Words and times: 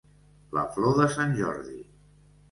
La 0.57 0.61
flor 0.77 0.95
de 0.99 1.05
sant 1.15 1.35
Jordi. 1.41 1.77